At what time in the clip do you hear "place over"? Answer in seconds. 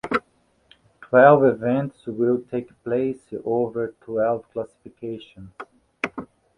2.83-3.93